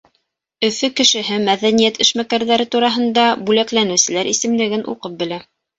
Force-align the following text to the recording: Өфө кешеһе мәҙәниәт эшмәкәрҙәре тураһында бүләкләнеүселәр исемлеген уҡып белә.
Өфө 0.67 0.89
кешеһе 0.99 1.37
мәҙәниәт 1.43 2.01
эшмәкәрҙәре 2.07 2.69
тураһында 2.77 3.27
бүләкләнеүселәр 3.51 4.35
исемлеген 4.37 4.89
уҡып 4.97 5.25
белә. 5.25 5.45